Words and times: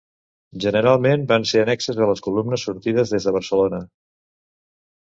Generalment 0.63 1.27
van 1.33 1.45
ser 1.51 1.61
annexes 1.65 2.01
a 2.07 2.09
les 2.13 2.25
columnes 2.29 2.67
sortides 2.71 3.17
des 3.17 3.31
de 3.31 3.39
Barcelona. 3.39 3.85